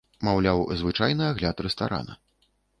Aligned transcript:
Маўляў, 0.27 0.61
звычайны 0.79 1.23
агляд 1.35 1.63
рэстарана. 1.69 2.21